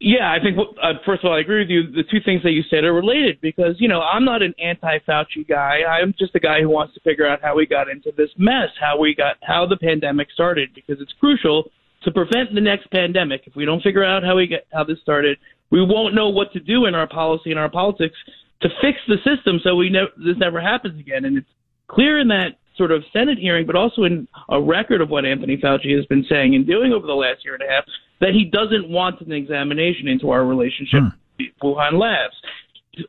[0.05, 1.83] Yeah, I think, uh, first of all, I agree with you.
[1.92, 4.99] The two things that you said are related because, you know, I'm not an anti
[5.07, 5.83] Fauci guy.
[5.87, 8.71] I'm just a guy who wants to figure out how we got into this mess,
[8.81, 11.71] how we got, how the pandemic started, because it's crucial
[12.03, 13.42] to prevent the next pandemic.
[13.47, 15.38] If we don't figure out how we get, how this started,
[15.72, 18.14] we won't know what to do in our policy and our politics
[18.61, 21.24] to fix the system so we know this never happens again.
[21.24, 21.48] And it's
[21.88, 25.56] clear in that sort of Senate hearing, but also in a record of what Anthony
[25.56, 27.85] Fauci has been saying and doing over the last year and a half,
[28.20, 31.08] that he doesn't want an examination into our relationship hmm.
[31.38, 32.35] with Wuhan labs.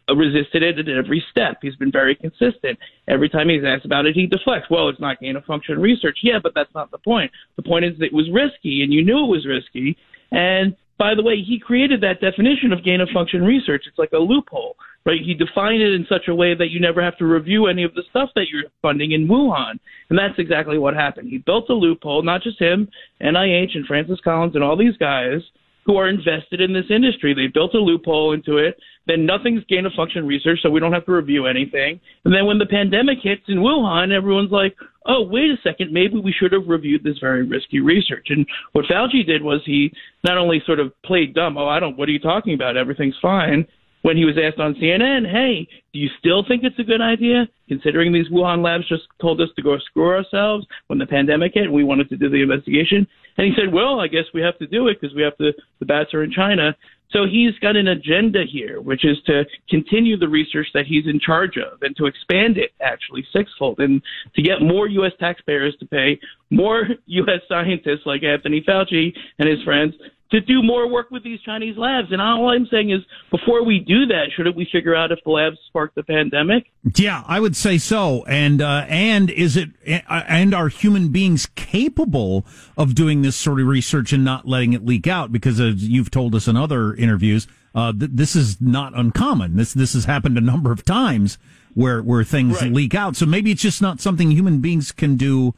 [0.09, 1.57] Resisted it at every step.
[1.61, 2.79] He's been very consistent.
[3.09, 4.69] Every time he's asked about it, he deflects.
[4.69, 6.19] Well, it's not gain of function research.
[6.23, 7.31] Yeah, but that's not the point.
[7.57, 9.97] The point is that it was risky, and you knew it was risky.
[10.31, 13.83] And by the way, he created that definition of gain of function research.
[13.87, 14.75] It's like a loophole,
[15.05, 15.19] right?
[15.23, 17.93] He defined it in such a way that you never have to review any of
[17.95, 19.79] the stuff that you're funding in Wuhan.
[20.09, 21.29] And that's exactly what happened.
[21.29, 22.87] He built a loophole, not just him,
[23.21, 25.41] NIH and Francis Collins and all these guys
[25.85, 27.33] who are invested in this industry.
[27.33, 28.77] They built a loophole into it.
[29.05, 31.99] Then nothing's gain of function research, so we don't have to review anything.
[32.23, 36.19] And then when the pandemic hits in Wuhan, everyone's like, oh, wait a second, maybe
[36.19, 38.27] we should have reviewed this very risky research.
[38.29, 39.91] And what Fauci did was he
[40.23, 42.77] not only sort of played dumb, oh, I don't, what are you talking about?
[42.77, 43.67] Everything's fine.
[44.03, 47.47] When he was asked on CNN, hey, do you still think it's a good idea,
[47.69, 51.63] considering these Wuhan labs just told us to go screw ourselves when the pandemic hit
[51.63, 53.07] and we wanted to do the investigation?
[53.37, 55.53] And he said, well, I guess we have to do it because we have to,
[55.79, 56.75] the bats are in China.
[57.11, 61.19] So he's got an agenda here, which is to continue the research that he's in
[61.19, 64.01] charge of and to expand it actually sixfold and
[64.35, 65.13] to get more U.S.
[65.19, 67.39] taxpayers to pay more U.S.
[67.47, 69.93] scientists like Anthony Fauci and his friends
[70.33, 72.07] to do more work with these Chinese labs.
[72.11, 75.29] And all I'm saying is, before we do that, shouldn't we figure out if the
[75.29, 76.65] labs sparked the pandemic?
[76.95, 78.25] Yeah, I would say so.
[78.25, 83.67] And uh, and is it and are human beings capable of doing this sort of
[83.67, 85.31] research and not letting it leak out?
[85.31, 89.55] Because as you've told us in other interviews, uh, th- this is not uncommon.
[89.55, 91.37] This this has happened a number of times
[91.75, 92.71] where where things right.
[92.71, 93.15] leak out.
[93.15, 95.53] So maybe it's just not something human beings can do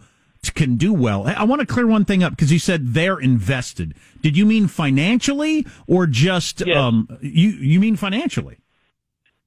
[0.53, 1.27] can do well.
[1.27, 3.95] I want to clear one thing up because you said they're invested.
[4.21, 6.77] Did you mean financially or just yes.
[6.77, 8.57] um, you you mean financially?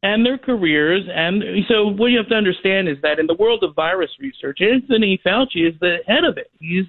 [0.03, 3.65] And their careers, and so what you have to understand is that in the world
[3.65, 6.53] of virus research, Anthony Fauci is the head of it.
[6.61, 6.85] He's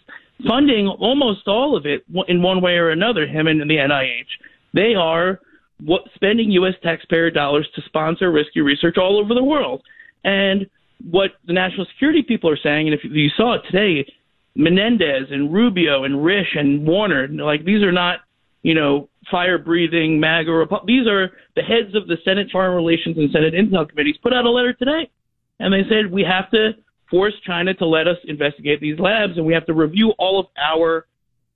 [0.47, 3.25] funding almost all of it in one way or another.
[3.25, 4.27] Him and the NIH,
[4.73, 5.39] they are
[5.83, 6.75] what, spending U.S.
[6.83, 9.81] taxpayer dollars to sponsor risky research all over the world.
[10.23, 10.69] And
[11.03, 14.05] what the national security people are saying, and if you saw it today,
[14.55, 18.19] Menendez and Rubio and Risch and Warner, like these are not,
[18.63, 20.65] you know, fire breathing MAGA.
[20.85, 24.45] These are the heads of the Senate Foreign Relations and Senate Intel committees put out
[24.45, 25.09] a letter today,
[25.59, 26.71] and they said we have to
[27.09, 30.47] force China to let us investigate these labs, and we have to review all of
[30.57, 31.05] our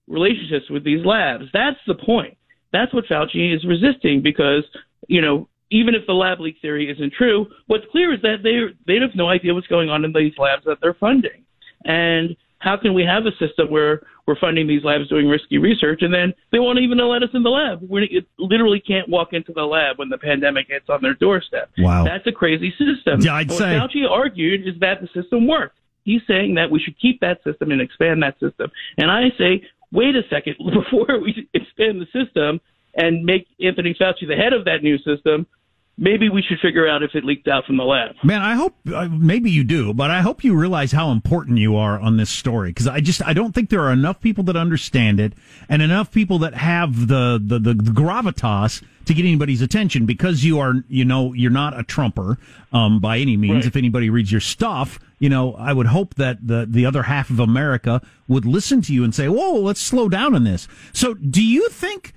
[0.08, 1.46] relationships with these labs.
[1.54, 2.38] That's the point.
[2.72, 4.64] That's what Fauci is resisting because,
[5.08, 8.74] you know, even if the lab leak theory isn't true, what's clear is that they
[8.86, 11.44] they have no idea what's going on in these labs that they're funding.
[11.84, 16.02] And how can we have a system where we're funding these labs doing risky research
[16.02, 17.82] and then they won't even let us in the lab?
[17.90, 21.72] We literally can't walk into the lab when the pandemic hits on their doorstep.
[21.78, 22.06] Wow.
[22.06, 23.20] That's a crazy system.
[23.20, 23.74] Yeah, I'd what say.
[23.76, 25.78] Fauci argued is that the system worked.
[26.04, 28.72] He's saying that we should keep that system and expand that system.
[28.98, 32.62] And I say, wait a second, before we expand the system
[32.96, 35.48] and make Anthony Fauci the head of that new system,
[35.98, 38.16] maybe we should figure out if it leaked out from the lab.
[38.24, 41.76] Man, I hope uh, maybe you do, but I hope you realize how important you
[41.76, 44.56] are on this story because I just I don't think there are enough people that
[44.56, 45.34] understand it
[45.70, 50.44] and enough people that have the the, the, the gravitas to get anybody's attention because
[50.44, 52.38] you are you know you're not a trumper
[52.72, 53.56] um, by any means.
[53.56, 53.66] Right.
[53.66, 55.00] If anybody reads your stuff.
[55.20, 58.94] You know, I would hope that the, the other half of America would listen to
[58.94, 60.68] you and say, whoa, let's slow down on this.
[60.92, 62.12] So do you think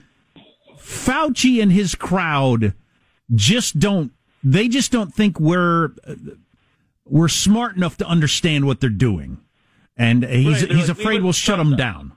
[0.77, 2.75] Fauci and his crowd
[3.35, 4.13] just don't
[4.45, 5.91] they just don't think we're
[7.05, 9.39] we're smart enough to understand what they're doing,
[9.97, 11.79] and he's Right, he's like, afraid would we'll shut them them.
[11.79, 12.13] down.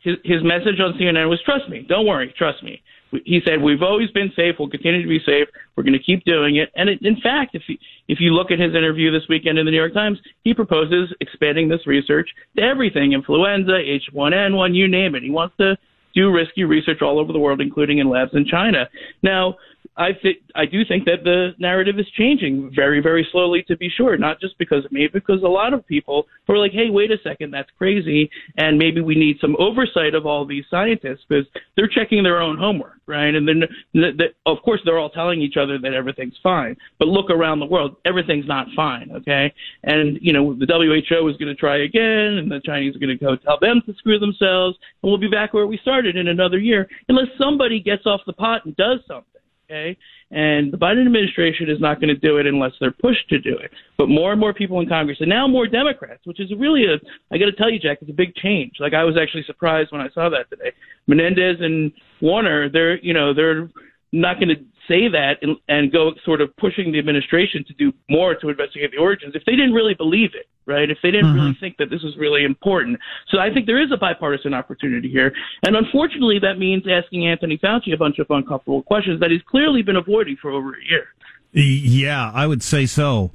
[0.00, 2.82] his, his message on CNN was trust me, don't worry, trust me.
[3.24, 6.24] He said we've always been safe, we'll continue to be safe, we're going to keep
[6.24, 6.70] doing it.
[6.76, 9.64] And it, in fact, if you, if you look at his interview this weekend in
[9.66, 15.14] the New York Times, he proposes expanding this research to everything: influenza, H1N1, you name
[15.16, 15.22] it.
[15.24, 15.76] He wants to
[16.14, 18.88] do risky research all over the world, including in labs in China.
[19.22, 19.56] Now,
[19.96, 23.90] I th- I do think that the narrative is changing very, very slowly, to be
[23.90, 24.16] sure.
[24.16, 27.10] Not just because of me, because a lot of people who are like, "Hey, wait
[27.10, 31.44] a second, that's crazy," and maybe we need some oversight of all these scientists because
[31.76, 33.34] they're checking their own homework, right?
[33.34, 36.76] And then, the, the, of course, they're all telling each other that everything's fine.
[36.98, 39.52] But look around the world, everything's not fine, okay?
[39.82, 43.18] And you know, the WHO is going to try again, and the Chinese are going
[43.18, 46.28] to go tell them to screw themselves, and we'll be back where we started in
[46.28, 49.24] another year, unless somebody gets off the pot and does something
[49.70, 49.96] okay?
[50.30, 53.56] And the Biden administration is not going to do it unless they're pushed to do
[53.56, 53.70] it.
[53.98, 56.96] But more and more people in Congress, and now more Democrats, which is really a,
[57.32, 58.74] I got to tell you, Jack, it's a big change.
[58.80, 60.72] Like I was actually surprised when I saw that today.
[61.06, 63.68] Menendez and Warner, they're, you know, they're
[64.12, 64.56] not going to
[64.88, 68.90] say that and, and go sort of pushing the administration to do more to investigate
[68.90, 70.90] the origins if they didn't really believe it, right?
[70.90, 72.98] If they didn't really think that this was really important.
[73.28, 75.32] So I think there is a bipartisan opportunity here.
[75.62, 79.82] And unfortunately, that means asking Anthony Fauci a bunch of uncomfortable questions that he's clearly
[79.82, 81.06] been avoiding for over a year.
[81.52, 83.30] Yeah, I would say so.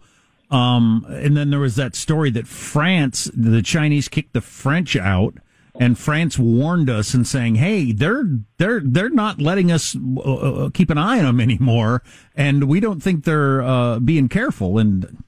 [0.51, 5.35] Um, and then there was that story that France, the Chinese kicked the French out,
[5.79, 8.23] and France warned us and saying, "Hey, they're
[8.57, 10.19] they're they're not letting us uh,
[10.65, 12.01] uh, keep an eye on them anymore,
[12.35, 15.23] and we don't think they're uh, being careful." And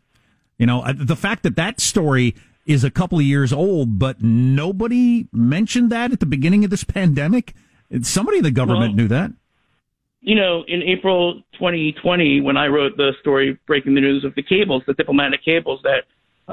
[0.57, 5.27] you know, the fact that that story is a couple of years old, but nobody
[5.31, 7.53] mentioned that at the beginning of this pandemic.
[8.01, 9.31] Somebody in the government Well, knew that.
[10.19, 14.43] you know, in April 2020, when I wrote the story breaking the news of the
[14.43, 16.03] cables, the diplomatic cables that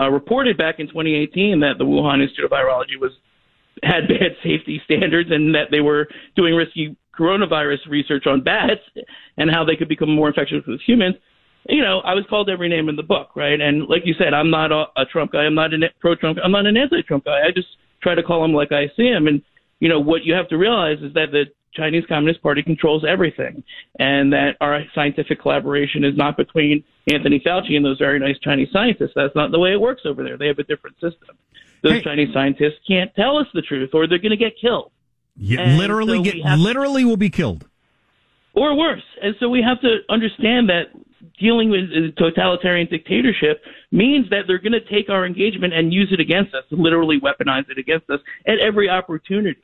[0.00, 3.10] uh, reported back in 2018 that the Wuhan Institute of Virology was
[3.82, 8.80] had bad safety standards and that they were doing risky coronavirus research on bats
[9.36, 11.14] and how they could become more infectious with humans.
[11.68, 13.60] You know, I was called every name in the book, right?
[13.60, 15.44] And like you said, I'm not a, a Trump guy.
[15.44, 16.38] I'm not a pro-Trump.
[16.44, 17.40] I'm not an anti-Trump guy.
[17.46, 17.68] I just
[18.02, 19.26] try to call him like I see him.
[19.26, 19.42] And
[19.80, 23.64] you know what you have to realize is that the Chinese Communist Party controls everything,
[23.98, 28.68] and that our scientific collaboration is not between Anthony Fauci and those very nice Chinese
[28.72, 29.10] scientists.
[29.16, 30.38] That's not the way it works over there.
[30.38, 31.36] They have a different system.
[31.84, 32.02] Those Hey.
[32.02, 34.90] Chinese scientists can't tell us the truth, or they're going to get killed,
[35.38, 37.68] And literally so get literally will be killed.
[38.54, 39.02] or worse.
[39.22, 40.84] And so we have to understand that
[41.38, 46.08] dealing with a totalitarian dictatorship means that they're going to take our engagement and use
[46.12, 49.58] it against us, literally weaponize it against us at every opportunity.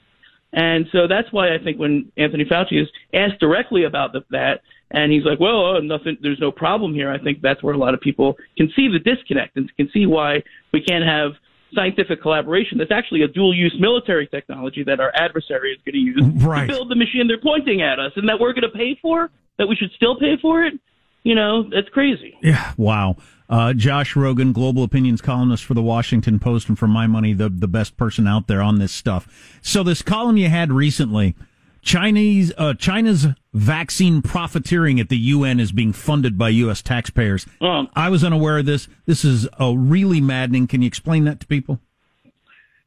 [0.52, 4.62] And so that's why I think when Anthony Fauci is asked directly about the, that,
[4.90, 6.16] and he's like, "Well, uh, nothing.
[6.20, 8.98] There's no problem here." I think that's where a lot of people can see the
[8.98, 11.34] disconnect and can see why we can't have
[11.74, 12.78] scientific collaboration.
[12.78, 16.66] That's actually a dual-use military technology that our adversary is going to use Right.
[16.66, 19.30] to build the machine they're pointing at us, and that we're going to pay for.
[19.58, 20.74] That we should still pay for it.
[21.22, 22.34] You know, that's crazy.
[22.42, 23.16] Yeah, wow.
[23.48, 27.48] Uh, Josh Rogin, global opinions columnist for the Washington Post, and for my money, the
[27.50, 29.58] the best person out there on this stuff.
[29.60, 31.34] So this column you had recently,
[31.82, 36.82] Chinese uh, China's vaccine profiteering at the UN is being funded by U.S.
[36.82, 37.46] taxpayers.
[37.60, 38.88] Um, I was unaware of this.
[39.06, 40.66] This is uh, really maddening.
[40.66, 41.80] Can you explain that to people?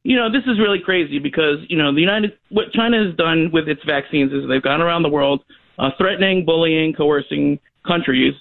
[0.04, 3.50] you know, this is really crazy because, you know, the United, what China has done
[3.52, 5.42] with its vaccines is they've gone around the world
[5.78, 8.34] uh, threatening, bullying, coercing countries,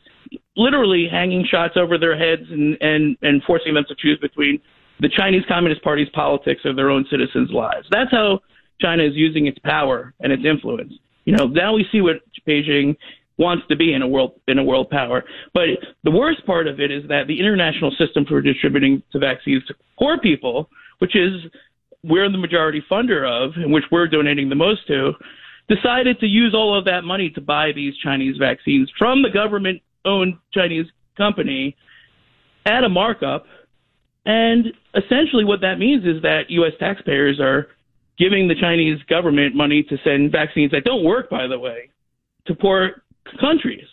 [0.58, 4.60] literally hanging shots over their heads and, and, and forcing them to choose between
[5.00, 7.88] the Chinese Communist Party's politics or their own citizens' lives.
[7.90, 8.42] That's how
[8.82, 10.94] China is using its power and its influence.
[11.26, 12.98] You know, now we see what Beijing
[13.38, 15.24] wants to be in a world in a world power.
[15.54, 15.68] But
[16.04, 19.76] the worst part of it is that the international system for distributing the vaccines to
[19.98, 21.32] poor people, which is
[22.04, 25.14] we're the majority funder of, and which we're donating the most to,
[25.70, 29.82] decided to use all of that money to buy these Chinese vaccines from the government
[30.06, 31.76] owned Chinese company
[32.66, 33.46] at a markup.
[34.26, 36.74] And essentially, what that means is that U.S.
[36.80, 37.68] taxpayers are
[38.18, 41.90] giving the Chinese government money to send vaccines that don't work, by the way,
[42.48, 43.04] to poor
[43.40, 43.88] countries.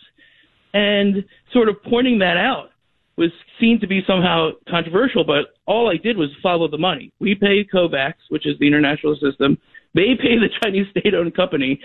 [0.73, 2.69] And sort of pointing that out
[3.17, 7.11] was seen to be somehow controversial, but all I did was follow the money.
[7.19, 9.57] We pay COVAX, which is the international system.
[9.93, 11.79] They pay the Chinese state owned company.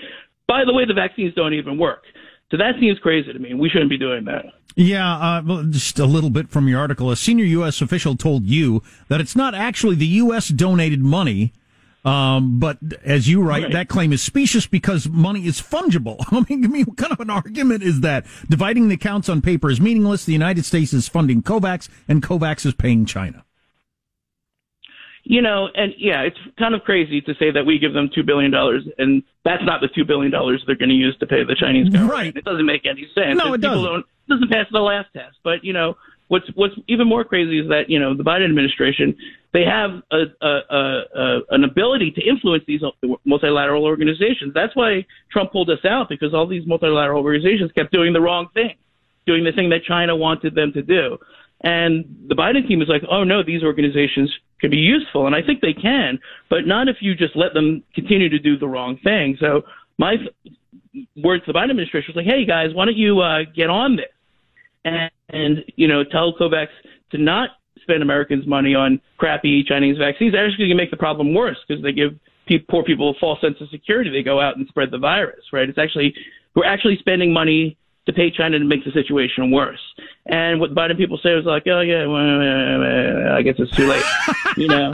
[0.47, 2.05] By the way, the vaccines don't even work.
[2.51, 3.55] So that seems crazy to me.
[3.55, 4.45] We shouldn't be doing that.
[4.76, 7.11] Yeah, uh, just a little bit from your article.
[7.11, 7.80] A senior U.S.
[7.80, 10.49] official told you that it's not actually the U.S.
[10.49, 11.53] donated money
[12.07, 13.73] Um, but as you write, right.
[13.73, 16.25] that claim is specious because money is fungible.
[16.31, 18.25] I mean, I mean, what kind of an argument is that?
[18.49, 20.25] Dividing the accounts on paper is meaningless.
[20.25, 23.45] The United States is funding COVAX, and COVAX is paying China.
[25.25, 28.23] You know, and yeah, it's kind of crazy to say that we give them two
[28.23, 31.43] billion dollars, and that's not the two billion dollars they're going to use to pay
[31.43, 32.13] the Chinese government.
[32.13, 32.37] Right.
[32.37, 33.37] It doesn't make any sense.
[33.37, 33.85] No, it doesn't.
[33.85, 35.39] Don't, it doesn't pass the last test.
[35.43, 35.97] But you know,
[36.29, 39.16] what's what's even more crazy is that you know the Biden administration
[39.53, 42.83] they have a, a, a, a, an ability to influence these
[43.24, 44.53] multilateral organizations.
[44.53, 48.49] That's why Trump pulled us out because all these multilateral organizations kept doing the wrong
[48.53, 48.74] thing,
[49.27, 51.16] doing the thing that China wanted them to do.
[51.62, 55.41] And the Biden team is like, oh no, these organizations can be useful, and I
[55.43, 56.18] think they can,
[56.51, 59.39] but not if you just let them continue to do the wrong thing.
[59.41, 59.62] So
[59.99, 60.16] my
[61.16, 63.97] words to the Biden administration was like, hey guys, why don't you uh, get on
[63.97, 64.07] this
[64.85, 66.68] and, and you know tell COVAX
[67.12, 67.51] to not
[67.83, 71.59] spend Americans' money on crappy Chinese vaccines, they're actually going to make the problem worse
[71.66, 74.11] because they give pe- poor people a false sense of security.
[74.11, 75.68] They go out and spread the virus, right?
[75.68, 76.14] It's actually
[76.55, 79.81] we're actually spending money to pay China to make the situation worse.
[80.27, 84.05] And what Biden people say was like, oh yeah, well, I guess it's too late,
[84.57, 84.93] you know.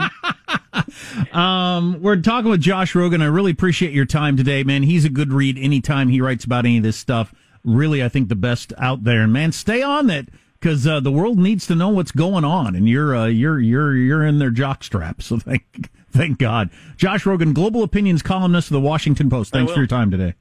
[1.39, 3.21] um, we're talking with Josh Rogin.
[3.21, 4.83] I really appreciate your time today, man.
[4.83, 7.33] He's a good read anytime he writes about any of this stuff.
[7.63, 9.21] Really, I think the best out there.
[9.21, 10.27] And man, stay on that
[10.59, 13.95] because uh, the world needs to know what's going on, and you're uh, you're you're
[13.95, 15.21] you're in their jockstrap.
[15.21, 19.51] So thank thank God, Josh Rogin, global opinions columnist of the Washington Post.
[19.51, 20.35] Thanks for your time today.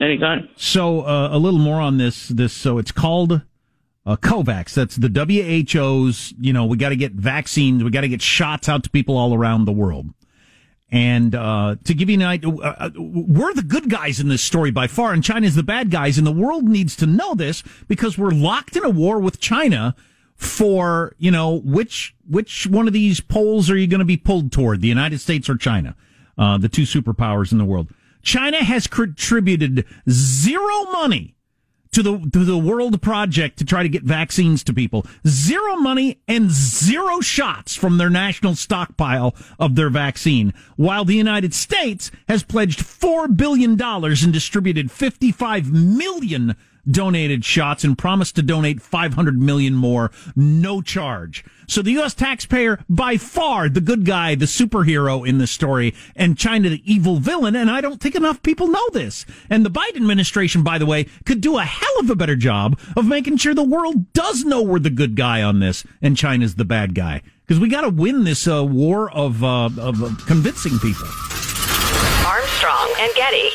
[0.00, 0.48] Anytime.
[0.56, 2.28] So uh, a little more on this.
[2.28, 3.42] This so it's called
[4.06, 4.74] uh, COVAX.
[4.74, 6.32] That's the WHO's.
[6.40, 7.84] You know, we got to get vaccines.
[7.84, 10.06] We got to get shots out to people all around the world.
[10.90, 14.42] And uh, to give you an idea, uh, uh, we're the good guys in this
[14.42, 16.16] story by far, and China's the bad guys.
[16.16, 19.94] And the world needs to know this because we're locked in a war with China
[20.34, 24.50] for you know which which one of these poles are you going to be pulled
[24.50, 25.94] toward, the United States or China,
[26.38, 27.88] uh, the two superpowers in the world.
[28.22, 31.34] China has contributed zero money
[31.92, 35.06] to the to the world project to try to get vaccines to people.
[35.26, 41.54] Zero money and zero shots from their national stockpile of their vaccine, while the United
[41.54, 46.56] States has pledged 4 billion dollars and distributed 55 million
[46.90, 51.44] donated shots and promised to donate 500 million more, no charge.
[51.68, 52.14] So the U.S.
[52.14, 57.18] taxpayer, by far the good guy, the superhero in this story, and China the evil
[57.18, 57.54] villain.
[57.54, 59.26] And I don't think enough people know this.
[59.50, 62.80] And the Biden administration, by the way, could do a hell of a better job
[62.96, 66.54] of making sure the world does know we're the good guy on this and China's
[66.54, 67.20] the bad guy.
[67.46, 71.06] Because we got to win this uh, war of, uh, of uh, convincing people.
[72.26, 73.50] Armstrong and Getty.